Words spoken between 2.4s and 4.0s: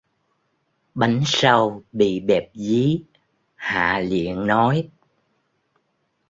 dí, Hạ